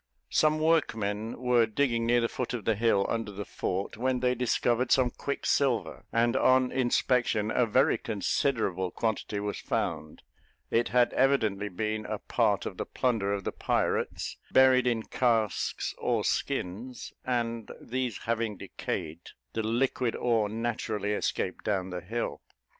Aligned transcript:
Some 0.31 0.57
workmen 0.59 1.39
were 1.39 1.67
digging 1.67 2.07
near 2.07 2.21
the 2.21 2.27
foot 2.27 2.55
of 2.55 2.65
the 2.65 2.73
hill 2.73 3.05
under 3.07 3.31
the 3.31 3.45
fort, 3.45 3.97
when 3.97 4.19
they 4.19 4.33
discovered 4.33 4.91
some 4.91 5.11
quicksilver, 5.11 6.05
and 6.11 6.35
on 6.35 6.71
inspection, 6.71 7.51
a 7.51 7.67
very 7.67 7.99
considerable 7.99 8.89
quantity 8.89 9.39
was 9.39 9.59
found; 9.59 10.23
it 10.71 10.87
had 10.87 11.13
evidently 11.13 11.69
been 11.69 12.07
a 12.07 12.17
part 12.17 12.65
of 12.65 12.77
the 12.77 12.85
plunder 12.87 13.31
of 13.31 13.43
the 13.43 13.51
pirates, 13.51 14.37
buried 14.51 14.87
in 14.87 15.03
casks 15.03 15.93
or 15.99 16.23
skins, 16.23 17.13
and 17.23 17.69
these 17.79 18.23
having 18.23 18.57
decayed, 18.57 19.19
the 19.53 19.61
liquid 19.61 20.15
ore 20.15 20.49
naturally 20.49 21.11
escaped 21.13 21.63
down 21.63 21.91
the 21.91 22.01
hill. 22.01 22.41